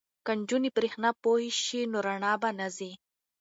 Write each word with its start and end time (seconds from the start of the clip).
که 0.25 0.31
نجونې 0.39 0.69
بریښنا 0.75 1.09
پوهې 1.21 1.49
شي 1.63 1.81
نو 1.91 1.97
رڼا 2.07 2.33
به 2.41 2.49
نه 2.59 2.67
ځي. 2.77 2.91